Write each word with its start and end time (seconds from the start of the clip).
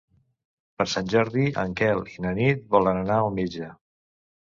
Per 0.81 0.87
Sant 0.93 1.11
Jordi 1.15 1.45
en 1.65 1.77
Quel 1.83 2.03
i 2.17 2.27
na 2.27 2.35
Nit 2.43 2.67
volen 2.75 3.07
anar 3.07 3.23
al 3.27 3.35
metge. 3.41 3.73